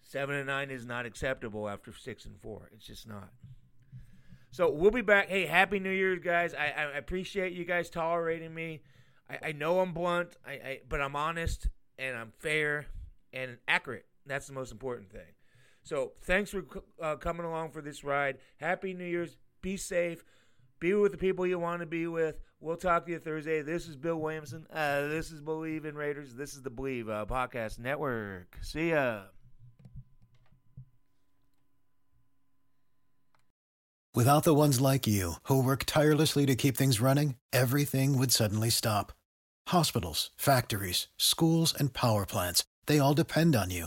Seven 0.00 0.34
and 0.34 0.48
nine 0.48 0.72
is 0.72 0.84
not 0.84 1.06
acceptable 1.06 1.68
after 1.68 1.92
six 1.92 2.24
and 2.24 2.40
four. 2.40 2.68
It's 2.74 2.84
just 2.84 3.06
not. 3.06 3.28
So 4.50 4.68
we'll 4.68 4.90
be 4.90 5.02
back. 5.02 5.28
Hey, 5.28 5.46
happy 5.46 5.78
New 5.78 5.88
Year, 5.88 6.16
guys! 6.16 6.52
I, 6.52 6.72
I 6.76 6.98
appreciate 6.98 7.52
you 7.52 7.64
guys 7.64 7.90
tolerating 7.90 8.52
me. 8.52 8.82
I, 9.30 9.50
I 9.50 9.52
know 9.52 9.78
I'm 9.78 9.92
blunt, 9.92 10.36
I, 10.44 10.50
I, 10.50 10.80
but 10.88 11.00
I'm 11.00 11.14
honest 11.14 11.68
and 11.96 12.16
I'm 12.16 12.32
fair 12.40 12.86
and 13.32 13.58
accurate. 13.68 14.06
That's 14.26 14.48
the 14.48 14.52
most 14.52 14.72
important 14.72 15.12
thing. 15.12 15.30
So 15.82 16.12
thanks 16.22 16.50
for 16.50 16.64
uh, 17.00 17.16
coming 17.16 17.44
along 17.44 17.70
for 17.70 17.82
this 17.82 18.04
ride. 18.04 18.38
Happy 18.56 18.94
New 18.94 19.04
Year's. 19.04 19.36
Be 19.60 19.76
safe. 19.76 20.24
Be 20.80 20.94
with 20.94 21.12
the 21.12 21.18
people 21.18 21.46
you 21.46 21.58
want 21.58 21.80
to 21.80 21.86
be 21.86 22.06
with. 22.06 22.40
We'll 22.60 22.76
talk 22.76 23.06
to 23.06 23.12
you 23.12 23.18
Thursday. 23.18 23.62
This 23.62 23.88
is 23.88 23.96
Bill 23.96 24.16
Williamson. 24.16 24.66
Uh, 24.72 25.08
this 25.08 25.30
is 25.30 25.40
Bleav 25.40 25.84
in 25.84 25.94
Raiders. 25.94 26.34
This 26.34 26.54
is 26.54 26.62
the 26.62 26.70
Bleav 26.70 27.08
uh, 27.08 27.26
Podcast 27.26 27.78
Network. 27.78 28.58
See 28.60 28.90
ya. 28.90 29.22
Without 34.14 34.44
the 34.44 34.54
ones 34.54 34.80
like 34.80 35.06
you, 35.06 35.34
who 35.44 35.62
work 35.62 35.84
tirelessly 35.86 36.44
to 36.46 36.54
keep 36.54 36.76
things 36.76 37.00
running, 37.00 37.36
everything 37.52 38.18
would 38.18 38.30
suddenly 38.30 38.68
stop. 38.68 39.12
Hospitals, 39.68 40.30
factories, 40.36 41.08
schools, 41.16 41.74
and 41.76 41.94
power 41.94 42.26
plants, 42.26 42.62
they 42.86 42.98
all 42.98 43.14
depend 43.14 43.56
on 43.56 43.70
you. 43.70 43.86